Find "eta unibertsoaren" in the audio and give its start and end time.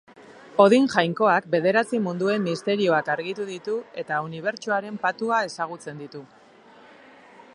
4.05-4.97